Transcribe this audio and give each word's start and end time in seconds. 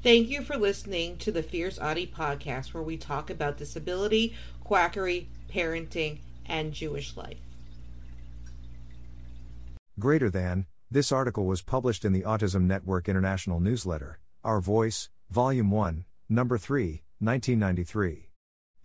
Thank 0.00 0.28
you 0.28 0.42
for 0.42 0.56
listening 0.56 1.16
to 1.18 1.32
the 1.32 1.42
Fierce 1.42 1.76
Autie 1.76 2.06
podcast, 2.06 2.72
where 2.72 2.84
we 2.84 2.96
talk 2.96 3.30
about 3.30 3.56
disability, 3.56 4.32
quackery, 4.62 5.28
parenting, 5.52 6.20
and 6.46 6.72
Jewish 6.72 7.16
life. 7.16 7.38
Greater 9.98 10.30
than, 10.30 10.66
this 10.88 11.10
article 11.10 11.46
was 11.46 11.62
published 11.62 12.04
in 12.04 12.12
the 12.12 12.22
Autism 12.22 12.62
Network 12.62 13.08
International 13.08 13.58
newsletter, 13.58 14.20
Our 14.44 14.60
Voice, 14.60 15.08
Volume 15.30 15.72
1, 15.72 16.04
Number 16.28 16.58
3, 16.58 17.02
1993. 17.18 18.30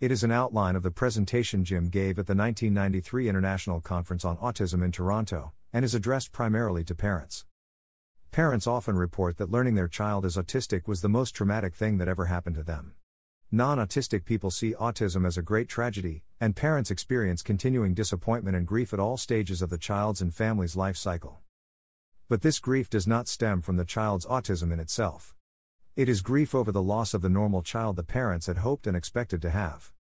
It 0.00 0.10
is 0.10 0.24
an 0.24 0.32
outline 0.32 0.74
of 0.74 0.82
the 0.82 0.90
presentation 0.90 1.64
Jim 1.64 1.90
gave 1.90 2.18
at 2.18 2.26
the 2.26 2.34
1993 2.34 3.28
International 3.28 3.80
Conference 3.80 4.24
on 4.24 4.36
Autism 4.38 4.84
in 4.84 4.90
Toronto, 4.90 5.52
and 5.72 5.84
is 5.84 5.94
addressed 5.94 6.32
primarily 6.32 6.82
to 6.82 6.94
parents. 6.96 7.44
Parents 8.34 8.66
often 8.66 8.96
report 8.96 9.36
that 9.36 9.52
learning 9.52 9.76
their 9.76 9.86
child 9.86 10.24
is 10.24 10.36
autistic 10.36 10.88
was 10.88 11.02
the 11.02 11.08
most 11.08 11.36
traumatic 11.36 11.72
thing 11.72 11.98
that 11.98 12.08
ever 12.08 12.24
happened 12.24 12.56
to 12.56 12.64
them. 12.64 12.94
Non 13.52 13.78
autistic 13.78 14.24
people 14.24 14.50
see 14.50 14.74
autism 14.74 15.24
as 15.24 15.38
a 15.38 15.40
great 15.40 15.68
tragedy, 15.68 16.24
and 16.40 16.56
parents 16.56 16.90
experience 16.90 17.42
continuing 17.42 17.94
disappointment 17.94 18.56
and 18.56 18.66
grief 18.66 18.92
at 18.92 18.98
all 18.98 19.16
stages 19.16 19.62
of 19.62 19.70
the 19.70 19.78
child's 19.78 20.20
and 20.20 20.34
family's 20.34 20.74
life 20.74 20.96
cycle. 20.96 21.42
But 22.28 22.42
this 22.42 22.58
grief 22.58 22.90
does 22.90 23.06
not 23.06 23.28
stem 23.28 23.62
from 23.62 23.76
the 23.76 23.84
child's 23.84 24.26
autism 24.26 24.72
in 24.72 24.80
itself. 24.80 25.36
It 25.94 26.08
is 26.08 26.20
grief 26.20 26.56
over 26.56 26.72
the 26.72 26.82
loss 26.82 27.14
of 27.14 27.22
the 27.22 27.28
normal 27.28 27.62
child 27.62 27.94
the 27.94 28.02
parents 28.02 28.48
had 28.48 28.58
hoped 28.58 28.88
and 28.88 28.96
expected 28.96 29.42
to 29.42 29.50
have. 29.50 29.92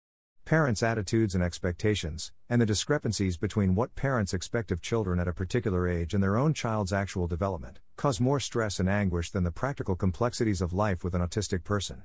Parents' 0.43 0.81
attitudes 0.81 1.35
and 1.35 1.43
expectations, 1.43 2.31
and 2.49 2.59
the 2.59 2.65
discrepancies 2.65 3.37
between 3.37 3.75
what 3.75 3.93
parents 3.93 4.33
expect 4.33 4.71
of 4.71 4.81
children 4.81 5.19
at 5.19 5.27
a 5.27 5.33
particular 5.33 5.87
age 5.87 6.15
and 6.15 6.23
their 6.23 6.35
own 6.35 6.55
child's 6.55 6.91
actual 6.91 7.27
development, 7.27 7.79
cause 7.95 8.19
more 8.19 8.39
stress 8.39 8.79
and 8.79 8.89
anguish 8.89 9.31
than 9.31 9.43
the 9.43 9.51
practical 9.51 9.95
complexities 9.95 10.61
of 10.61 10.73
life 10.73 11.03
with 11.03 11.15
an 11.15 11.21
autistic 11.21 11.63
person. 11.63 12.03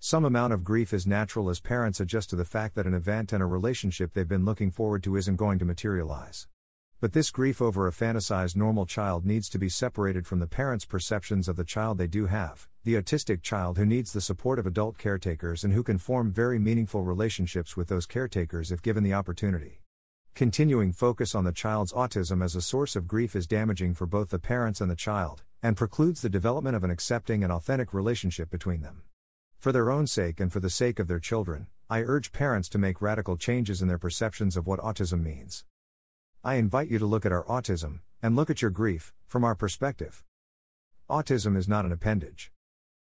Some 0.00 0.24
amount 0.24 0.52
of 0.52 0.62
grief 0.62 0.92
is 0.92 1.06
natural 1.06 1.50
as 1.50 1.60
parents 1.60 1.98
adjust 1.98 2.30
to 2.30 2.36
the 2.36 2.44
fact 2.44 2.74
that 2.76 2.86
an 2.86 2.94
event 2.94 3.32
and 3.32 3.42
a 3.42 3.46
relationship 3.46 4.12
they've 4.12 4.28
been 4.28 4.44
looking 4.44 4.70
forward 4.70 5.02
to 5.02 5.16
isn't 5.16 5.36
going 5.36 5.58
to 5.58 5.64
materialize. 5.64 6.46
But 7.00 7.12
this 7.12 7.30
grief 7.30 7.62
over 7.62 7.86
a 7.86 7.92
fantasized 7.92 8.56
normal 8.56 8.86
child 8.86 9.24
needs 9.24 9.48
to 9.50 9.58
be 9.58 9.68
separated 9.68 10.26
from 10.26 10.40
the 10.40 10.46
parents' 10.46 10.84
perceptions 10.84 11.48
of 11.48 11.56
the 11.56 11.64
child 11.64 11.98
they 11.98 12.06
do 12.06 12.26
have, 12.26 12.68
the 12.84 12.94
autistic 12.94 13.42
child 13.42 13.76
who 13.76 13.86
needs 13.86 14.12
the 14.12 14.20
support 14.20 14.58
of 14.58 14.66
adult 14.66 14.98
caretakers 14.98 15.64
and 15.64 15.72
who 15.72 15.82
can 15.82 15.98
form 15.98 16.32
very 16.32 16.58
meaningful 16.58 17.02
relationships 17.02 17.76
with 17.76 17.88
those 17.88 18.06
caretakers 18.06 18.72
if 18.72 18.82
given 18.82 19.04
the 19.04 19.14
opportunity. 19.14 19.80
Continuing 20.38 20.92
focus 20.92 21.34
on 21.34 21.42
the 21.42 21.50
child's 21.50 21.92
autism 21.92 22.44
as 22.44 22.54
a 22.54 22.62
source 22.62 22.94
of 22.94 23.08
grief 23.08 23.34
is 23.34 23.48
damaging 23.48 23.92
for 23.92 24.06
both 24.06 24.30
the 24.30 24.38
parents 24.38 24.80
and 24.80 24.88
the 24.88 24.94
child, 24.94 25.42
and 25.64 25.76
precludes 25.76 26.22
the 26.22 26.28
development 26.28 26.76
of 26.76 26.84
an 26.84 26.92
accepting 26.92 27.42
and 27.42 27.52
authentic 27.52 27.92
relationship 27.92 28.48
between 28.48 28.80
them. 28.80 29.02
For 29.58 29.72
their 29.72 29.90
own 29.90 30.06
sake 30.06 30.38
and 30.38 30.52
for 30.52 30.60
the 30.60 30.70
sake 30.70 31.00
of 31.00 31.08
their 31.08 31.18
children, 31.18 31.66
I 31.90 32.02
urge 32.02 32.30
parents 32.30 32.68
to 32.68 32.78
make 32.78 33.02
radical 33.02 33.36
changes 33.36 33.82
in 33.82 33.88
their 33.88 33.98
perceptions 33.98 34.56
of 34.56 34.64
what 34.64 34.78
autism 34.78 35.24
means. 35.24 35.64
I 36.44 36.54
invite 36.54 36.88
you 36.88 37.00
to 37.00 37.04
look 37.04 37.26
at 37.26 37.32
our 37.32 37.42
autism, 37.46 37.98
and 38.22 38.36
look 38.36 38.48
at 38.48 38.62
your 38.62 38.70
grief, 38.70 39.12
from 39.26 39.42
our 39.42 39.56
perspective. 39.56 40.22
Autism 41.10 41.56
is 41.56 41.66
not 41.66 41.84
an 41.84 41.90
appendage. 41.90 42.52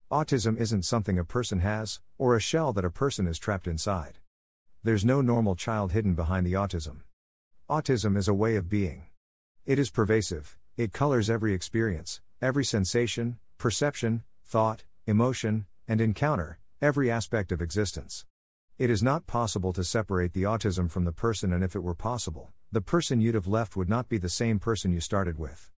Autism 0.09 0.58
isn't 0.58 0.84
something 0.84 1.20
a 1.20 1.25
person 1.25 1.59
has, 1.59 2.00
or 2.17 2.38
a 2.38 2.40
shell 2.40 2.72
that 2.72 2.86
a 2.86 2.90
person 2.90 3.28
is 3.28 3.38
trapped 3.38 3.67
inside. 3.67 4.20
There's 4.86 5.03
no 5.03 5.20
normal 5.20 5.58
child 5.58 5.92
hidden 5.92 6.14
behind 6.14 6.45
the 6.45 6.53
autism. 6.53 7.02
Autism 7.70 8.17
is 8.17 8.28
a 8.28 8.34
way 8.34 8.56
of 8.56 8.67
being. 8.67 9.03
It 9.64 9.78
is 9.78 9.92
pervasive, 9.92 10.58
it 10.75 10.92
colors 10.92 11.30
every 11.30 11.53
experience, 11.53 12.20
every 12.42 12.66
sensation, 12.66 13.38
perception, 13.59 14.23
thought, 14.44 14.86
emotion, 15.06 15.68
and 15.88 16.02
encounter, 16.02 16.57
every 16.81 17.12
aspect 17.12 17.52
of 17.52 17.62
existence. 17.62 18.25
It 18.80 18.90
is 18.90 19.03
not 19.03 19.28
possible 19.28 19.72
to 19.74 19.84
separate 19.84 20.34
the 20.34 20.41
autism 20.44 20.90
from 20.90 21.06
the 21.06 21.12
person, 21.12 21.53
and 21.53 21.63
if 21.63 21.75
it 21.75 21.84
were 21.84 21.94
possible, 21.94 22.50
the 22.72 22.81
person 22.81 23.22
you'd 23.22 23.35
have 23.35 23.46
left 23.46 23.75
would 23.75 23.88
not 23.88 24.09
be 24.09 24.18
the 24.18 24.30
same 24.30 24.57
person 24.57 24.91
you 24.91 25.00
started 25.00 25.38
with. 25.38 25.69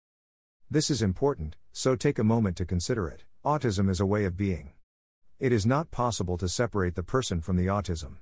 This 0.70 0.90
is 0.90 1.02
important, 1.02 1.56
so 1.72 1.96
take 1.96 2.20
a 2.20 2.22
moment 2.22 2.56
to 2.58 2.64
consider 2.64 3.08
it. 3.08 3.24
Autism 3.44 3.90
is 3.90 3.98
a 3.98 4.06
way 4.06 4.24
of 4.26 4.36
being. 4.36 4.74
It 5.40 5.50
is 5.50 5.66
not 5.66 5.90
possible 5.90 6.38
to 6.38 6.48
separate 6.48 6.94
the 6.94 7.02
person 7.02 7.40
from 7.40 7.56
the 7.56 7.66
autism. 7.66 8.18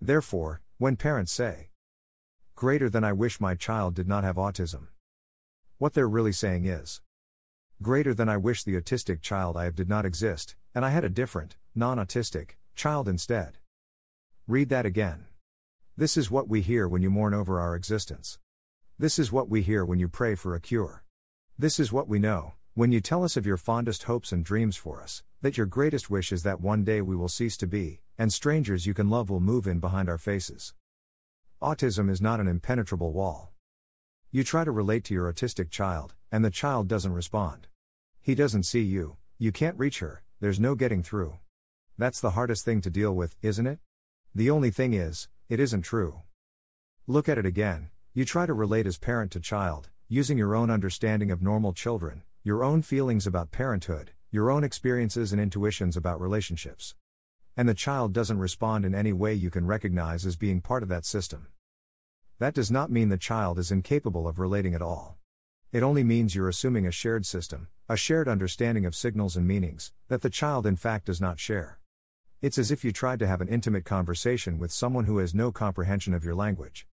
Therefore, 0.00 0.60
when 0.78 0.94
parents 0.94 1.32
say, 1.32 1.70
Greater 2.56 2.88
than 2.88 3.04
I 3.04 3.12
wish 3.12 3.38
my 3.38 3.54
child 3.54 3.94
did 3.94 4.08
not 4.08 4.24
have 4.24 4.36
autism, 4.36 4.86
what 5.76 5.92
they're 5.92 6.08
really 6.08 6.32
saying 6.32 6.64
is, 6.64 7.02
Greater 7.82 8.14
than 8.14 8.30
I 8.30 8.38
wish 8.38 8.64
the 8.64 8.80
autistic 8.80 9.20
child 9.20 9.58
I 9.58 9.64
have 9.64 9.74
did 9.74 9.90
not 9.90 10.06
exist, 10.06 10.56
and 10.74 10.82
I 10.82 10.88
had 10.88 11.04
a 11.04 11.10
different, 11.10 11.56
non 11.74 11.98
autistic, 11.98 12.52
child 12.74 13.08
instead. 13.08 13.58
Read 14.48 14.70
that 14.70 14.86
again. 14.86 15.26
This 15.98 16.16
is 16.16 16.30
what 16.30 16.48
we 16.48 16.62
hear 16.62 16.88
when 16.88 17.02
you 17.02 17.10
mourn 17.10 17.34
over 17.34 17.60
our 17.60 17.76
existence. 17.76 18.38
This 18.98 19.18
is 19.18 19.30
what 19.30 19.50
we 19.50 19.60
hear 19.60 19.84
when 19.84 19.98
you 19.98 20.08
pray 20.08 20.34
for 20.34 20.54
a 20.54 20.60
cure. 20.60 21.04
This 21.58 21.78
is 21.78 21.92
what 21.92 22.08
we 22.08 22.18
know, 22.18 22.54
when 22.72 22.90
you 22.90 23.02
tell 23.02 23.22
us 23.22 23.36
of 23.36 23.44
your 23.44 23.58
fondest 23.58 24.04
hopes 24.04 24.32
and 24.32 24.42
dreams 24.42 24.78
for 24.78 25.02
us, 25.02 25.22
that 25.42 25.58
your 25.58 25.66
greatest 25.66 26.08
wish 26.08 26.32
is 26.32 26.42
that 26.44 26.62
one 26.62 26.84
day 26.84 27.02
we 27.02 27.16
will 27.16 27.28
cease 27.28 27.58
to 27.58 27.66
be, 27.66 28.00
and 28.16 28.32
strangers 28.32 28.86
you 28.86 28.94
can 28.94 29.10
love 29.10 29.28
will 29.28 29.40
move 29.40 29.66
in 29.66 29.78
behind 29.78 30.08
our 30.08 30.16
faces. 30.16 30.72
Autism 31.62 32.10
is 32.10 32.20
not 32.20 32.38
an 32.38 32.48
impenetrable 32.48 33.14
wall. 33.14 33.54
You 34.30 34.44
try 34.44 34.62
to 34.62 34.70
relate 34.70 35.04
to 35.04 35.14
your 35.14 35.32
autistic 35.32 35.70
child, 35.70 36.14
and 36.30 36.44
the 36.44 36.50
child 36.50 36.86
doesn't 36.86 37.14
respond. 37.14 37.68
He 38.20 38.34
doesn't 38.34 38.64
see 38.64 38.82
you, 38.82 39.16
you 39.38 39.52
can't 39.52 39.78
reach 39.78 40.00
her, 40.00 40.22
there's 40.38 40.60
no 40.60 40.74
getting 40.74 41.02
through. 41.02 41.38
That's 41.96 42.20
the 42.20 42.32
hardest 42.32 42.66
thing 42.66 42.82
to 42.82 42.90
deal 42.90 43.16
with, 43.16 43.36
isn't 43.40 43.66
it? 43.66 43.78
The 44.34 44.50
only 44.50 44.70
thing 44.70 44.92
is, 44.92 45.28
it 45.48 45.58
isn't 45.58 45.80
true. 45.80 46.20
Look 47.06 47.26
at 47.26 47.38
it 47.38 47.46
again. 47.46 47.88
You 48.12 48.26
try 48.26 48.44
to 48.44 48.52
relate 48.52 48.86
as 48.86 48.98
parent 48.98 49.30
to 49.32 49.40
child, 49.40 49.88
using 50.08 50.36
your 50.36 50.54
own 50.54 50.70
understanding 50.70 51.30
of 51.30 51.40
normal 51.40 51.72
children, 51.72 52.22
your 52.42 52.64
own 52.64 52.82
feelings 52.82 53.26
about 53.26 53.50
parenthood, 53.50 54.10
your 54.30 54.50
own 54.50 54.62
experiences 54.62 55.32
and 55.32 55.40
intuitions 55.40 55.96
about 55.96 56.20
relationships. 56.20 56.94
And 57.58 57.66
the 57.66 57.74
child 57.74 58.12
doesn't 58.12 58.38
respond 58.38 58.84
in 58.84 58.94
any 58.94 59.14
way 59.14 59.32
you 59.32 59.50
can 59.50 59.66
recognize 59.66 60.26
as 60.26 60.36
being 60.36 60.60
part 60.60 60.82
of 60.82 60.90
that 60.90 61.06
system. 61.06 61.46
That 62.38 62.52
does 62.52 62.70
not 62.70 62.90
mean 62.90 63.08
the 63.08 63.16
child 63.16 63.58
is 63.58 63.72
incapable 63.72 64.28
of 64.28 64.38
relating 64.38 64.74
at 64.74 64.82
all. 64.82 65.16
It 65.72 65.82
only 65.82 66.04
means 66.04 66.34
you're 66.34 66.50
assuming 66.50 66.86
a 66.86 66.90
shared 66.90 67.24
system, 67.24 67.68
a 67.88 67.96
shared 67.96 68.28
understanding 68.28 68.84
of 68.84 68.94
signals 68.94 69.36
and 69.36 69.48
meanings, 69.48 69.92
that 70.08 70.20
the 70.20 70.28
child 70.28 70.66
in 70.66 70.76
fact 70.76 71.06
does 71.06 71.20
not 71.20 71.40
share. 71.40 71.80
It's 72.42 72.58
as 72.58 72.70
if 72.70 72.84
you 72.84 72.92
tried 72.92 73.20
to 73.20 73.26
have 73.26 73.40
an 73.40 73.48
intimate 73.48 73.86
conversation 73.86 74.58
with 74.58 74.70
someone 74.70 75.06
who 75.06 75.16
has 75.18 75.34
no 75.34 75.50
comprehension 75.50 76.12
of 76.12 76.24
your 76.24 76.34
language. 76.34 76.86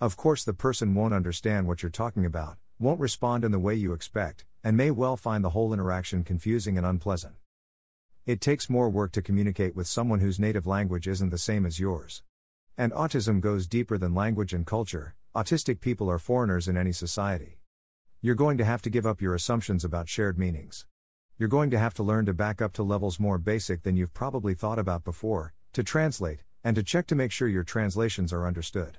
Of 0.00 0.16
course, 0.16 0.44
the 0.44 0.54
person 0.54 0.94
won't 0.94 1.12
understand 1.12 1.66
what 1.66 1.82
you're 1.82 1.90
talking 1.90 2.24
about, 2.24 2.56
won't 2.78 3.00
respond 3.00 3.44
in 3.44 3.52
the 3.52 3.58
way 3.58 3.74
you 3.74 3.92
expect, 3.92 4.46
and 4.64 4.78
may 4.78 4.90
well 4.90 5.18
find 5.18 5.44
the 5.44 5.50
whole 5.50 5.74
interaction 5.74 6.24
confusing 6.24 6.78
and 6.78 6.86
unpleasant. 6.86 7.34
It 8.26 8.40
takes 8.40 8.68
more 8.68 8.90
work 8.90 9.12
to 9.12 9.22
communicate 9.22 9.76
with 9.76 9.86
someone 9.86 10.18
whose 10.18 10.40
native 10.40 10.66
language 10.66 11.06
isn't 11.06 11.30
the 11.30 11.38
same 11.38 11.64
as 11.64 11.78
yours. 11.78 12.24
And 12.76 12.90
autism 12.90 13.40
goes 13.40 13.68
deeper 13.68 13.98
than 13.98 14.16
language 14.16 14.52
and 14.52 14.66
culture, 14.66 15.14
autistic 15.36 15.78
people 15.78 16.10
are 16.10 16.18
foreigners 16.18 16.66
in 16.66 16.76
any 16.76 16.90
society. 16.90 17.60
You're 18.20 18.34
going 18.34 18.58
to 18.58 18.64
have 18.64 18.82
to 18.82 18.90
give 18.90 19.06
up 19.06 19.22
your 19.22 19.36
assumptions 19.36 19.84
about 19.84 20.08
shared 20.08 20.40
meanings. 20.40 20.86
You're 21.38 21.48
going 21.48 21.70
to 21.70 21.78
have 21.78 21.94
to 21.94 22.02
learn 22.02 22.26
to 22.26 22.34
back 22.34 22.60
up 22.60 22.72
to 22.72 22.82
levels 22.82 23.20
more 23.20 23.38
basic 23.38 23.84
than 23.84 23.96
you've 23.96 24.12
probably 24.12 24.54
thought 24.54 24.80
about 24.80 25.04
before, 25.04 25.54
to 25.74 25.84
translate, 25.84 26.40
and 26.64 26.74
to 26.74 26.82
check 26.82 27.06
to 27.06 27.14
make 27.14 27.30
sure 27.30 27.46
your 27.46 27.62
translations 27.62 28.32
are 28.32 28.44
understood. 28.44 28.98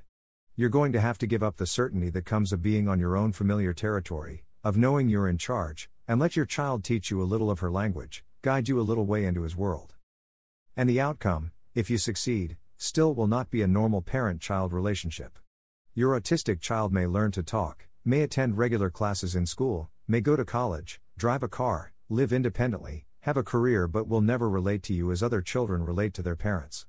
You're 0.56 0.70
going 0.70 0.94
to 0.94 1.02
have 1.02 1.18
to 1.18 1.28
give 1.28 1.44
up 1.44 1.58
the 1.58 1.68
certainty 1.68 2.10
that 2.12 2.24
comes 2.24 2.54
of 2.54 2.62
being 2.62 2.88
on 2.88 2.98
your 2.98 3.18
own 3.18 3.34
familiar 3.34 3.74
territory, 3.74 4.46
of 4.64 4.78
knowing 4.78 5.10
you're 5.10 5.28
in 5.28 5.38
charge, 5.38 5.90
and 6.08 6.18
let 6.18 6.38
your 6.38 6.46
child 6.46 6.86
teach 6.86 7.12
you 7.12 7.22
a 7.22 7.28
little 7.28 7.52
of 7.52 7.60
her 7.60 7.70
language, 7.70 8.24
guide 8.48 8.70
you 8.70 8.80
a 8.80 8.90
little 8.90 9.06
way 9.06 9.26
into 9.26 9.42
his 9.42 9.58
world. 9.58 9.96
And 10.78 10.90
the 10.90 11.02
outcome, 11.02 11.52
if 11.76 11.90
you 11.90 11.98
succeed, 11.98 12.56
still 12.78 13.14
will 13.14 13.28
not 13.28 13.50
be 13.50 13.62
a 13.62 13.68
normal 13.68 14.02
parent 14.02 14.40
child 14.40 14.72
relationship. 14.72 15.38
Your 15.94 16.18
autistic 16.18 16.62
child 16.62 16.94
may 16.94 17.08
learn 17.08 17.32
to 17.32 17.44
talk, 17.44 17.88
may 18.06 18.22
attend 18.22 18.58
regular 18.58 18.90
classes 18.90 19.36
in 19.36 19.46
school, 19.46 19.90
may 20.08 20.22
go 20.22 20.38
to 20.38 20.46
college, 20.46 21.02
drive 21.18 21.44
a 21.44 21.50
car, 21.50 21.92
live 22.08 22.32
independently, 22.32 23.06
have 23.20 23.36
a 23.36 23.44
career 23.44 23.86
but 23.86 24.08
will 24.08 24.22
never 24.22 24.50
relate 24.50 24.82
to 24.84 24.94
you 24.94 25.12
as 25.12 25.22
other 25.22 25.42
children 25.42 25.84
relate 25.84 26.14
to 26.14 26.22
their 26.22 26.38
parents. 26.38 26.86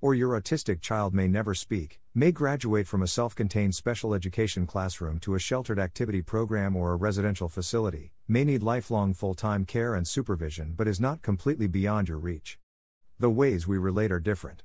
Or 0.00 0.14
your 0.14 0.40
autistic 0.40 0.80
child 0.80 1.12
may 1.12 1.26
never 1.26 1.54
speak, 1.54 1.98
may 2.14 2.30
graduate 2.30 2.86
from 2.86 3.02
a 3.02 3.08
self 3.08 3.34
contained 3.34 3.74
special 3.74 4.14
education 4.14 4.64
classroom 4.64 5.18
to 5.20 5.34
a 5.34 5.40
sheltered 5.40 5.80
activity 5.80 6.22
program 6.22 6.76
or 6.76 6.92
a 6.92 6.96
residential 6.96 7.48
facility, 7.48 8.12
may 8.28 8.44
need 8.44 8.62
lifelong 8.62 9.12
full 9.12 9.34
time 9.34 9.64
care 9.64 9.96
and 9.96 10.06
supervision 10.06 10.74
but 10.76 10.86
is 10.86 11.00
not 11.00 11.20
completely 11.20 11.66
beyond 11.66 12.08
your 12.08 12.18
reach. 12.18 12.60
The 13.18 13.28
ways 13.28 13.66
we 13.66 13.76
relate 13.76 14.12
are 14.12 14.20
different. 14.20 14.62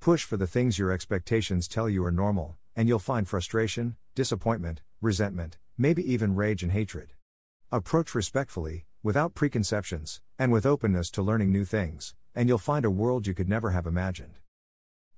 Push 0.00 0.24
for 0.24 0.38
the 0.38 0.46
things 0.46 0.78
your 0.78 0.92
expectations 0.92 1.68
tell 1.68 1.90
you 1.90 2.02
are 2.06 2.10
normal, 2.10 2.56
and 2.74 2.88
you'll 2.88 2.98
find 2.98 3.28
frustration, 3.28 3.96
disappointment, 4.14 4.80
resentment, 5.02 5.58
maybe 5.76 6.10
even 6.10 6.34
rage 6.34 6.62
and 6.62 6.72
hatred. 6.72 7.12
Approach 7.70 8.14
respectfully, 8.14 8.86
without 9.02 9.34
preconceptions, 9.34 10.22
and 10.38 10.50
with 10.50 10.64
openness 10.64 11.10
to 11.10 11.20
learning 11.20 11.52
new 11.52 11.66
things, 11.66 12.14
and 12.34 12.48
you'll 12.48 12.56
find 12.56 12.86
a 12.86 12.90
world 12.90 13.26
you 13.26 13.34
could 13.34 13.48
never 13.48 13.72
have 13.72 13.86
imagined. 13.86 14.38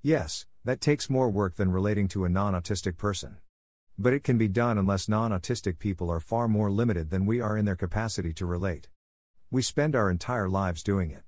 Yes, 0.04 0.46
that 0.64 0.80
takes 0.80 1.08
more 1.08 1.30
work 1.30 1.54
than 1.54 1.70
relating 1.70 2.08
to 2.08 2.24
a 2.24 2.28
non 2.28 2.54
autistic 2.54 2.96
person. 2.96 3.36
But 3.96 4.12
it 4.12 4.24
can 4.24 4.36
be 4.36 4.48
done 4.48 4.76
unless 4.76 5.08
non 5.08 5.30
autistic 5.30 5.78
people 5.78 6.10
are 6.10 6.18
far 6.18 6.48
more 6.48 6.72
limited 6.72 7.10
than 7.10 7.24
we 7.24 7.40
are 7.40 7.56
in 7.56 7.66
their 7.66 7.76
capacity 7.76 8.32
to 8.32 8.46
relate. 8.46 8.88
We 9.48 9.62
spend 9.62 9.94
our 9.94 10.10
entire 10.10 10.48
lives 10.48 10.82
doing 10.82 11.12
it. 11.12 11.22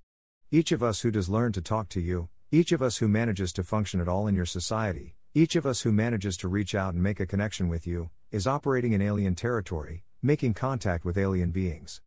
Each 0.51 0.73
of 0.73 0.83
us 0.83 1.03
who 1.03 1.13
does 1.13 1.29
learn 1.29 1.53
to 1.53 1.61
talk 1.61 1.89
to 1.91 2.01
you, 2.01 2.31
each 2.51 2.73
of 2.73 2.83
us 2.83 2.97
who 2.97 3.07
manages 3.07 3.53
to 3.53 3.63
function 3.63 4.01
at 4.01 4.09
all 4.09 4.27
in 4.27 4.35
your 4.35 4.45
society, 4.45 5.15
each 5.35 5.55
of 5.55 5.67
us 5.67 5.83
who 5.83 5.93
manages 5.93 6.37
to 6.39 6.49
reach 6.49 6.75
out 6.75 6.95
and 6.95 7.03
make 7.03 7.21
a 7.21 7.27
connection 7.27 7.69
with 7.69 7.87
you, 7.87 8.11
is 8.33 8.45
operating 8.45 8.93
in 8.93 9.01
alien 9.01 9.37
territory, 9.37 10.03
making 10.21 10.55
contact 10.55 11.05
with 11.05 11.17
alien 11.17 11.53
beings. 11.53 12.01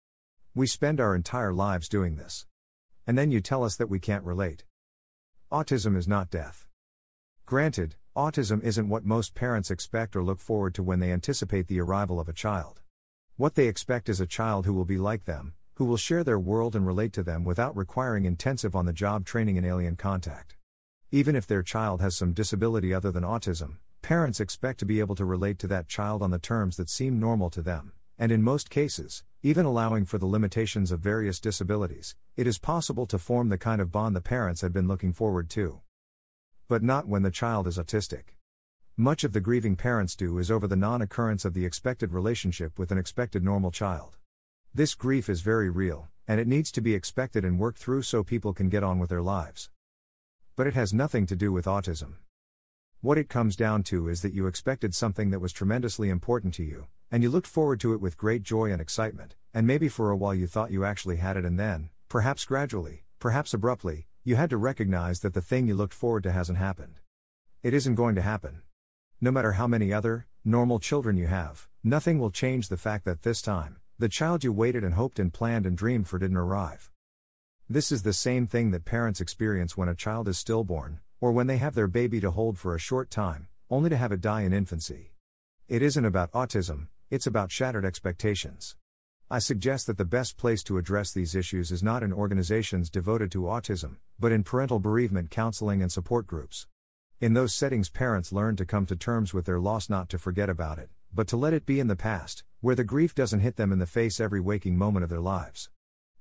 We 0.54 0.68
spend 0.68 1.00
our 1.00 1.16
entire 1.16 1.54
lives 1.54 1.88
doing 1.88 2.18
this. 2.18 2.46
And 3.06 3.18
then 3.18 3.32
you 3.32 3.40
tell 3.40 3.64
us 3.64 3.78
that 3.78 3.90
we 3.90 4.00
can't 4.00 4.26
relate. 4.26 4.66
Autism 5.50 5.96
is 5.96 6.10
not 6.10 6.30
death. 6.30 6.68
Granted, 7.46 7.96
autism 8.18 8.62
isn't 8.64 8.90
what 8.90 9.06
most 9.06 9.34
parents 9.34 9.72
expect 9.72 10.14
or 10.14 10.22
look 10.22 10.42
forward 10.42 10.76
to 10.76 10.84
when 10.84 11.00
they 11.00 11.14
anticipate 11.14 11.68
the 11.68 11.80
arrival 11.80 12.20
of 12.20 12.28
a 12.28 12.34
child. 12.34 12.82
What 13.38 13.56
they 13.56 13.70
expect 13.70 14.10
is 14.10 14.20
a 14.20 14.26
child 14.26 14.66
who 14.66 14.74
will 14.74 14.84
be 14.84 14.98
like 14.98 15.24
them, 15.24 15.54
who 15.76 15.86
will 15.86 15.96
share 15.96 16.26
their 16.26 16.38
world 16.38 16.76
and 16.76 16.86
relate 16.86 17.14
to 17.14 17.24
them 17.24 17.46
without 17.46 17.78
requiring 17.78 18.26
intensive 18.26 18.76
on 18.76 18.86
the 18.86 18.92
job 18.92 19.26
training 19.26 19.58
and 19.58 19.66
alien 19.66 19.96
contact. 19.96 20.58
Even 21.12 21.34
if 21.34 21.48
their 21.48 21.64
child 21.64 22.02
has 22.02 22.14
some 22.14 22.34
disability 22.34 22.94
other 22.94 23.10
than 23.10 23.24
autism, 23.24 23.78
parents 24.02 24.42
expect 24.42 24.80
to 24.80 24.86
be 24.86 25.00
able 25.00 25.16
to 25.16 25.24
relate 25.24 25.60
to 25.60 25.68
that 25.68 25.88
child 25.88 26.22
on 26.22 26.32
the 26.32 26.40
terms 26.40 26.76
that 26.76 26.90
seem 26.90 27.22
normal 27.22 27.50
to 27.52 27.62
them, 27.62 27.94
and 28.20 28.34
in 28.34 28.44
most 28.44 28.70
cases, 28.70 29.24
even 29.44 29.66
allowing 29.66 30.04
for 30.04 30.18
the 30.18 30.26
limitations 30.26 30.92
of 30.92 31.00
various 31.00 31.40
disabilities, 31.40 32.16
it 32.36 32.48
is 32.48 32.58
possible 32.58 33.06
to 33.06 33.20
form 33.20 33.50
the 33.50 33.58
kind 33.58 33.80
of 33.80 33.92
bond 33.92 34.16
the 34.16 34.22
parents 34.22 34.62
had 34.62 34.74
been 34.74 34.88
looking 34.88 35.14
forward 35.14 35.48
to. 35.52 35.80
But 36.68 36.82
not 36.82 37.08
when 37.08 37.22
the 37.22 37.30
child 37.30 37.68
is 37.68 37.78
autistic. 37.78 38.36
Much 38.98 39.24
of 39.24 39.34
the 39.34 39.40
grieving 39.40 39.76
parents 39.76 40.16
do 40.16 40.40
is 40.40 40.50
over 40.50 40.68
the 40.68 40.76
non 40.76 41.04
occurrence 41.04 41.46
of 41.46 41.54
the 41.54 41.66
expected 41.66 42.14
relationship 42.14 42.80
with 42.80 42.92
an 42.92 42.98
expected 42.98 43.44
normal 43.44 43.70
child. 43.70 44.18
This 44.74 44.96
grief 44.96 45.30
is 45.30 45.42
very 45.42 45.70
real, 45.70 46.08
and 46.28 46.40
it 46.40 46.48
needs 46.48 46.72
to 46.72 46.82
be 46.82 46.96
expected 46.96 47.46
and 47.46 47.60
worked 47.60 47.78
through 47.78 48.02
so 48.02 48.24
people 48.24 48.54
can 48.54 48.70
get 48.70 48.84
on 48.84 48.98
with 48.98 49.12
their 49.12 49.22
lives. 49.22 49.70
But 50.56 50.66
it 50.66 50.74
has 50.74 50.94
nothing 50.94 51.28
to 51.28 51.36
do 51.36 51.52
with 51.52 51.66
autism. 51.66 52.16
What 53.02 53.20
it 53.20 53.30
comes 53.30 53.56
down 53.56 53.84
to 53.84 54.10
is 54.10 54.24
that 54.24 54.34
you 54.34 54.48
expected 54.48 54.96
something 54.96 55.30
that 55.30 55.40
was 55.40 55.54
tremendously 55.54 56.10
important 56.10 56.56
to 56.56 56.64
you, 56.64 56.88
and 57.12 57.24
you 57.24 57.30
looked 57.30 57.48
forward 57.48 57.80
to 57.80 57.94
it 57.94 58.02
with 58.02 58.18
great 58.18 58.44
joy 58.44 58.72
and 58.72 58.82
excitement, 58.82 59.36
and 59.54 59.66
maybe 59.66 59.88
for 59.88 60.12
a 60.12 60.18
while 60.18 60.34
you 60.34 60.48
thought 60.48 60.72
you 60.72 60.84
actually 60.84 61.18
had 61.18 61.38
it, 61.38 61.46
and 61.46 61.60
then, 61.60 61.90
perhaps 62.10 62.46
gradually, 62.46 63.04
perhaps 63.20 63.54
abruptly, 63.54 64.08
you 64.24 64.36
had 64.36 64.50
to 64.50 64.58
recognize 64.58 65.22
that 65.22 65.34
the 65.34 65.42
thing 65.42 65.68
you 65.68 65.76
looked 65.76 65.94
forward 65.94 66.24
to 66.24 66.32
hasn't 66.32 66.58
happened. 66.58 67.00
It 67.64 67.74
isn't 67.74 67.96
going 67.96 68.16
to 68.16 68.22
happen. 68.22 68.62
No 69.22 69.32
matter 69.32 69.54
how 69.54 69.68
many 69.68 69.94
other, 69.94 70.28
normal 70.44 70.80
children 70.80 71.18
you 71.18 71.28
have, 71.28 71.68
nothing 71.84 72.20
will 72.20 72.30
change 72.30 72.68
the 72.68 72.78
fact 72.78 73.06
that 73.06 73.24
this 73.24 73.42
time, 73.42 73.78
the 73.98 74.10
child 74.10 74.44
you 74.44 74.52
waited 74.52 74.84
and 74.84 74.94
hoped 74.94 75.18
and 75.18 75.34
planned 75.34 75.66
and 75.66 75.78
dreamed 75.78 76.08
for 76.08 76.20
didn't 76.20 76.38
arrive. 76.38 76.92
This 77.70 77.92
is 77.92 78.04
the 78.04 78.14
same 78.14 78.48
thing 78.48 78.72
that 78.72 78.86
parents 78.86 79.20
experience 79.20 79.76
when 79.76 79.90
a 79.90 79.96
child 79.96 80.28
is 80.28 80.38
stillborn, 80.38 81.00
or 81.20 81.32
when 81.32 81.48
they 81.48 81.58
have 81.58 81.74
their 81.74 81.88
baby 81.88 82.20
to 82.20 82.32
hold 82.32 82.60
for 82.60 82.76
a 82.76 82.80
short 82.80 83.10
time, 83.10 83.48
only 83.70 83.90
to 83.90 83.98
have 83.98 84.12
it 84.12 84.22
die 84.22 84.42
in 84.42 84.54
infancy. 84.54 85.14
It 85.68 85.82
isn't 85.82 86.06
about 86.06 86.32
autism, 86.32 86.88
it's 87.10 87.28
about 87.28 87.52
shattered 87.52 87.86
expectations. 87.86 88.76
I 89.32 89.40
suggest 89.40 89.88
that 89.88 89.98
the 89.98 90.06
best 90.06 90.36
place 90.36 90.62
to 90.64 90.78
address 90.78 91.12
these 91.12 91.36
issues 91.36 91.72
is 91.72 91.82
not 91.82 92.04
in 92.04 92.12
organizations 92.12 92.90
devoted 92.90 93.32
to 93.32 93.44
autism, 93.44 93.98
but 94.20 94.32
in 94.32 94.44
parental 94.44 94.80
bereavement 94.80 95.30
counseling 95.30 95.82
and 95.82 95.92
support 95.92 96.28
groups. 96.28 96.68
In 97.22 97.34
those 97.34 97.54
settings, 97.54 97.90
parents 97.90 98.34
learn 98.34 98.58
to 98.58 98.66
come 98.66 98.86
to 98.86 98.96
terms 98.96 99.34
with 99.34 99.46
their 99.46 99.60
loss, 99.60 99.90
not 99.90 100.10
to 100.10 100.18
forget 100.18 100.50
about 100.50 100.80
it, 100.80 100.90
but 101.14 101.28
to 101.28 101.38
let 101.38 101.54
it 101.54 101.66
be 101.66 101.80
in 101.80 101.88
the 101.88 101.96
past, 101.96 102.44
where 102.60 102.76
the 102.76 102.84
grief 102.84 103.16
doesn't 103.16 103.40
hit 103.40 103.56
them 103.56 103.72
in 103.72 103.80
the 103.80 103.86
face 103.86 104.20
every 104.20 104.42
waking 104.42 104.78
moment 104.78 105.04
of 105.04 105.10
their 105.10 105.20
lives. 105.20 105.70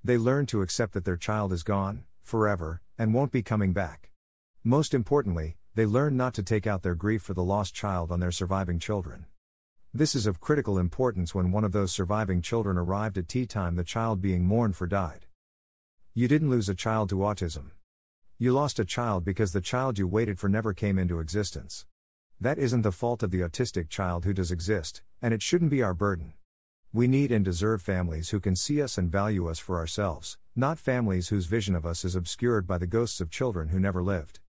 They 0.04 0.18
learn 0.18 0.46
to 0.46 0.62
accept 0.62 0.92
that 0.92 1.04
their 1.04 1.16
child 1.16 1.52
is 1.52 1.64
gone, 1.64 2.04
forever, 2.22 2.80
and 2.96 3.12
won't 3.12 3.32
be 3.32 3.42
coming 3.42 3.72
back. 3.72 4.10
Most 4.62 4.94
importantly, 4.94 5.56
they 5.74 5.84
learn 5.84 6.16
not 6.16 6.32
to 6.34 6.42
take 6.42 6.66
out 6.66 6.82
their 6.82 6.94
grief 6.94 7.22
for 7.22 7.34
the 7.34 7.42
lost 7.42 7.74
child 7.74 8.10
on 8.10 8.20
their 8.20 8.30
surviving 8.30 8.78
children. 8.78 9.26
This 9.96 10.14
is 10.14 10.26
of 10.26 10.42
critical 10.42 10.76
importance 10.76 11.34
when 11.34 11.52
one 11.52 11.64
of 11.64 11.72
those 11.72 11.90
surviving 11.90 12.42
children 12.42 12.76
arrived 12.76 13.16
at 13.16 13.28
tea 13.28 13.46
time, 13.46 13.76
the 13.76 13.82
child 13.82 14.20
being 14.20 14.44
mourned 14.44 14.76
for 14.76 14.86
died. 14.86 15.24
You 16.12 16.28
didn't 16.28 16.50
lose 16.50 16.68
a 16.68 16.74
child 16.74 17.08
to 17.08 17.20
autism. 17.20 17.70
You 18.36 18.52
lost 18.52 18.78
a 18.78 18.84
child 18.84 19.24
because 19.24 19.54
the 19.54 19.62
child 19.62 19.98
you 19.98 20.06
waited 20.06 20.38
for 20.38 20.50
never 20.50 20.74
came 20.74 20.98
into 20.98 21.18
existence. 21.18 21.86
That 22.38 22.58
isn't 22.58 22.82
the 22.82 22.92
fault 22.92 23.22
of 23.22 23.30
the 23.30 23.40
autistic 23.40 23.88
child 23.88 24.26
who 24.26 24.34
does 24.34 24.52
exist, 24.52 25.00
and 25.22 25.32
it 25.32 25.40
shouldn't 25.40 25.70
be 25.70 25.82
our 25.82 25.94
burden. 25.94 26.34
We 26.92 27.08
need 27.08 27.32
and 27.32 27.42
deserve 27.42 27.80
families 27.80 28.28
who 28.28 28.38
can 28.38 28.54
see 28.54 28.82
us 28.82 28.98
and 28.98 29.10
value 29.10 29.48
us 29.48 29.58
for 29.58 29.78
ourselves, 29.78 30.36
not 30.54 30.78
families 30.78 31.28
whose 31.28 31.46
vision 31.46 31.74
of 31.74 31.86
us 31.86 32.04
is 32.04 32.14
obscured 32.14 32.66
by 32.66 32.76
the 32.76 32.86
ghosts 32.86 33.22
of 33.22 33.30
children 33.30 33.68
who 33.68 33.80
never 33.80 34.02
lived. 34.02 34.40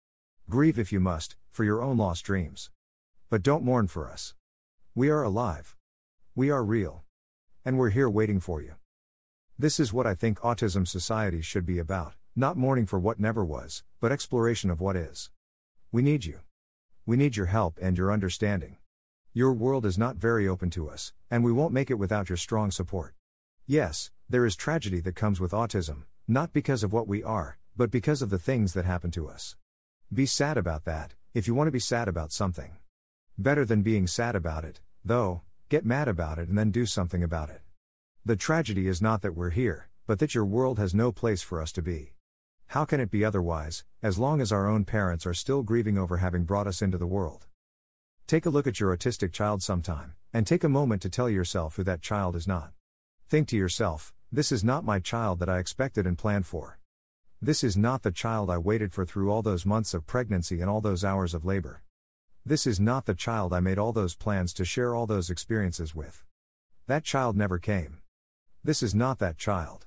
Grieve 0.50 0.78
if 0.78 0.92
you 0.92 1.00
must, 1.00 1.38
for 1.50 1.64
your 1.64 1.82
own 1.82 1.96
lost 1.96 2.26
dreams. 2.26 2.70
But 3.30 3.44
don't 3.44 3.64
mourn 3.64 3.88
for 3.88 4.10
us. 4.10 4.34
We 4.98 5.10
are 5.10 5.22
alive. 5.22 5.76
We 6.34 6.50
are 6.50 6.64
real. 6.64 7.04
And 7.64 7.78
we're 7.78 7.92
here 7.92 8.10
waiting 8.10 8.40
for 8.40 8.64
you. 8.64 8.78
This 9.56 9.80
is 9.80 9.94
what 9.94 10.08
I 10.08 10.16
think 10.16 10.40
autism 10.40 10.88
society 10.88 11.40
should 11.44 11.68
be 11.68 11.78
about 11.78 12.16
not 12.36 12.58
mourning 12.58 12.88
for 12.88 12.98
what 12.98 13.20
never 13.20 13.46
was, 13.46 13.84
but 14.02 14.12
exploration 14.12 14.72
of 14.72 14.82
what 14.82 14.96
is. 14.96 15.30
We 15.92 16.02
need 16.02 16.26
you. 16.26 16.40
We 17.06 17.16
need 17.16 17.38
your 17.38 17.46
help 17.46 17.78
and 17.80 17.96
your 17.96 18.12
understanding. 18.12 18.78
Your 19.34 19.54
world 19.54 19.86
is 19.86 20.00
not 20.00 20.16
very 20.16 20.48
open 20.48 20.72
to 20.72 20.90
us, 20.90 21.14
and 21.30 21.44
we 21.44 21.52
won't 21.52 21.74
make 21.74 21.92
it 21.92 22.00
without 22.00 22.28
your 22.28 22.38
strong 22.38 22.72
support. 22.72 23.14
Yes, 23.68 24.10
there 24.28 24.48
is 24.48 24.56
tragedy 24.56 25.00
that 25.02 25.16
comes 25.16 25.40
with 25.40 25.52
autism, 25.52 26.06
not 26.28 26.54
because 26.54 26.82
of 26.82 26.92
what 26.92 27.08
we 27.08 27.22
are, 27.22 27.60
but 27.76 27.92
because 27.92 28.24
of 28.24 28.32
the 28.32 28.40
things 28.40 28.74
that 28.74 28.86
happen 28.86 29.12
to 29.12 29.30
us. 29.30 29.56
Be 30.12 30.26
sad 30.26 30.58
about 30.58 30.86
that, 30.86 31.14
if 31.36 31.48
you 31.48 31.54
want 31.54 31.68
to 31.68 31.72
be 31.72 31.78
sad 31.78 32.08
about 32.08 32.32
something. 32.32 32.78
Better 33.38 33.64
than 33.64 33.84
being 33.84 34.08
sad 34.08 34.36
about 34.36 34.66
it, 34.66 34.82
though, 35.08 35.42
get 35.70 35.86
mad 35.86 36.08
about 36.08 36.40
it 36.40 36.48
and 36.48 36.58
then 36.58 36.72
do 36.72 36.86
something 36.86 37.24
about 37.24 37.50
it. 37.50 37.62
The 38.26 38.36
tragedy 38.36 38.88
is 38.88 39.02
not 39.02 39.22
that 39.22 39.36
we're 39.36 39.50
here, 39.50 39.90
but 40.06 40.20
that 40.20 40.36
your 40.36 40.46
world 40.46 40.80
has 40.80 40.94
no 40.94 41.12
place 41.12 41.42
for 41.42 41.62
us 41.62 41.72
to 41.74 41.82
be. 41.82 42.14
How 42.68 42.86
can 42.86 43.00
it 43.00 43.10
be 43.10 43.24
otherwise, 43.24 43.86
as 44.04 44.20
long 44.20 44.42
as 44.42 44.52
our 44.52 44.68
own 44.68 44.84
parents 44.84 45.26
are 45.26 45.34
still 45.34 45.64
grieving 45.64 45.98
over 45.98 46.18
having 46.18 46.44
brought 46.44 46.68
us 46.68 46.82
into 46.82 46.98
the 46.98 47.08
world? 47.08 47.48
Take 48.28 48.46
a 48.46 48.50
look 48.50 48.68
at 48.68 48.80
your 48.80 48.96
autistic 48.96 49.32
child 49.32 49.64
sometime, 49.64 50.16
and 50.34 50.46
take 50.46 50.66
a 50.66 50.70
moment 50.70 51.02
to 51.04 51.10
tell 51.10 51.30
yourself 51.30 51.78
who 51.78 51.84
that 51.84 52.02
child 52.02 52.36
is 52.36 52.48
not. 52.48 52.74
Think 53.30 53.48
to 53.48 53.58
yourself, 53.58 54.14
this 54.32 54.52
is 54.52 54.64
not 54.66 54.84
my 54.84 55.00
child 55.00 55.40
that 55.40 55.48
I 55.48 55.60
expected 55.60 56.06
and 56.06 56.18
planned 56.18 56.46
for. 56.46 56.80
This 57.42 57.64
is 57.64 57.78
not 57.78 58.04
the 58.04 58.12
child 58.12 58.50
I 58.50 58.58
waited 58.58 58.92
for 58.92 59.06
through 59.06 59.32
all 59.32 59.42
those 59.42 59.66
months 59.66 59.94
of 59.94 60.06
pregnancy 60.06 60.60
and 60.60 60.70
all 60.70 60.82
those 60.82 61.06
hours 61.06 61.34
of 61.34 61.46
labor. 61.46 61.84
This 62.48 62.66
is 62.66 62.80
not 62.80 63.06
the 63.06 63.14
child 63.14 63.52
I 63.52 63.60
made 63.60 63.78
all 63.78 63.92
those 63.92 64.16
plans 64.16 64.54
to 64.54 64.64
share 64.64 64.96
all 64.96 65.06
those 65.06 65.30
experiences 65.30 65.94
with. 65.94 66.24
That 66.86 67.04
child 67.04 67.36
never 67.36 67.60
came. 67.60 67.98
This 68.64 68.82
is 68.82 68.96
not 68.96 69.20
that 69.20 69.38
child. 69.38 69.86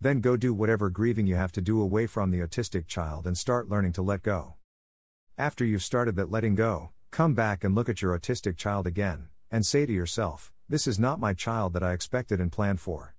Then 0.00 0.20
go 0.20 0.36
do 0.36 0.54
whatever 0.54 0.90
grieving 0.90 1.26
you 1.26 1.34
have 1.34 1.50
to 1.50 1.60
do 1.60 1.82
away 1.82 2.06
from 2.06 2.30
the 2.30 2.38
autistic 2.38 2.86
child 2.86 3.26
and 3.26 3.36
start 3.36 3.68
learning 3.68 3.94
to 3.94 4.02
let 4.02 4.22
go. 4.22 4.54
After 5.36 5.64
you've 5.64 5.82
started 5.82 6.14
that 6.14 6.30
letting 6.30 6.54
go, 6.54 6.90
come 7.10 7.34
back 7.34 7.64
and 7.64 7.74
look 7.74 7.88
at 7.88 8.00
your 8.00 8.16
autistic 8.16 8.56
child 8.56 8.86
again, 8.86 9.30
and 9.50 9.66
say 9.66 9.84
to 9.84 9.92
yourself, 9.92 10.52
This 10.68 10.86
is 10.86 11.00
not 11.00 11.18
my 11.18 11.34
child 11.34 11.72
that 11.72 11.82
I 11.82 11.94
expected 11.94 12.40
and 12.40 12.52
planned 12.52 12.78
for. 12.78 13.16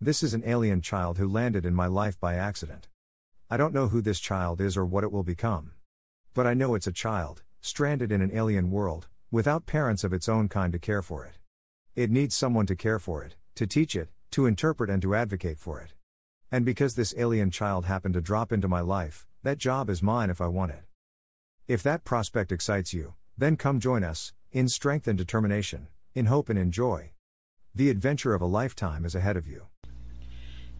This 0.00 0.22
is 0.22 0.32
an 0.32 0.44
alien 0.46 0.80
child 0.80 1.18
who 1.18 1.26
landed 1.26 1.66
in 1.66 1.74
my 1.74 1.88
life 1.88 2.20
by 2.20 2.36
accident. 2.36 2.86
I 3.50 3.56
don't 3.56 3.74
know 3.74 3.88
who 3.88 4.00
this 4.00 4.20
child 4.20 4.60
is 4.60 4.76
or 4.76 4.86
what 4.86 5.02
it 5.02 5.10
will 5.10 5.24
become. 5.24 5.72
But 6.34 6.46
I 6.46 6.54
know 6.54 6.76
it's 6.76 6.86
a 6.86 6.92
child, 6.92 7.42
stranded 7.62 8.12
in 8.12 8.20
an 8.20 8.30
alien 8.34 8.70
world, 8.70 9.08
without 9.30 9.64
parents 9.64 10.04
of 10.04 10.12
its 10.12 10.28
own 10.28 10.48
kind 10.48 10.72
to 10.74 10.78
care 10.78 11.00
for 11.00 11.24
it. 11.24 11.38
It 11.94 12.10
needs 12.10 12.34
someone 12.34 12.66
to 12.66 12.76
care 12.76 12.98
for 12.98 13.22
it, 13.22 13.36
to 13.54 13.66
teach 13.66 13.96
it, 13.96 14.10
to 14.32 14.46
interpret 14.46 14.90
and 14.90 15.00
to 15.00 15.14
advocate 15.14 15.58
for 15.58 15.80
it. 15.80 15.94
And 16.50 16.64
because 16.64 16.94
this 16.94 17.14
alien 17.16 17.50
child 17.50 17.86
happened 17.86 18.14
to 18.14 18.20
drop 18.20 18.52
into 18.52 18.68
my 18.68 18.80
life, 18.80 19.26
that 19.42 19.58
job 19.58 19.88
is 19.88 20.02
mine 20.02 20.28
if 20.28 20.40
I 20.40 20.48
want 20.48 20.72
it. 20.72 20.84
If 21.66 21.82
that 21.84 22.04
prospect 22.04 22.52
excites 22.52 22.92
you, 22.92 23.14
then 23.38 23.56
come 23.56 23.80
join 23.80 24.04
us, 24.04 24.32
in 24.50 24.68
strength 24.68 25.08
and 25.08 25.16
determination, 25.16 25.88
in 26.14 26.26
hope 26.26 26.50
and 26.50 26.58
in 26.58 26.70
joy. 26.70 27.12
The 27.74 27.88
adventure 27.88 28.34
of 28.34 28.42
a 28.42 28.46
lifetime 28.46 29.04
is 29.04 29.14
ahead 29.14 29.36
of 29.36 29.46
you. 29.46 29.68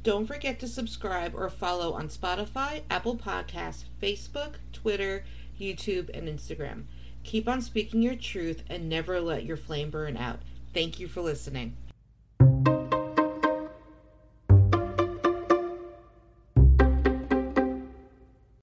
Don't 0.03 0.27
forget 0.27 0.59
to 0.61 0.69
subscribe 0.69 1.33
or 1.35 1.49
follow 1.49 1.93
on 1.93 2.09
Spotify, 2.09 2.83
Apple 2.91 3.17
Podcasts, 3.17 3.85
Facebook, 4.03 4.55
Twitter, 4.73 5.25
YouTube, 5.63 6.11
and 6.13 6.29
Instagram. 6.29 6.85
Keep 7.25 7.49
on 7.49 7.63
speaking 7.63 8.03
your 8.03 8.17
truth 8.17 8.63
and 8.69 8.89
never 8.89 9.21
let 9.21 9.45
your 9.45 9.57
flame 9.57 9.91
burn 9.91 10.17
out. 10.17 10.41
Thank 10.75 10.99
you 10.99 11.07
for 11.07 11.21
listening. 11.21 11.77